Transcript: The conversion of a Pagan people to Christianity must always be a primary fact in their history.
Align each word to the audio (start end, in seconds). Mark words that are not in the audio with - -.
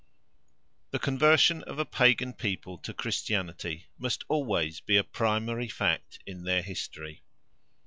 The 0.89 0.97
conversion 0.97 1.61
of 1.65 1.77
a 1.77 1.85
Pagan 1.85 2.33
people 2.33 2.79
to 2.79 2.91
Christianity 2.91 3.85
must 3.99 4.23
always 4.29 4.79
be 4.79 4.97
a 4.97 5.03
primary 5.03 5.67
fact 5.67 6.17
in 6.25 6.43
their 6.43 6.63
history. 6.63 7.21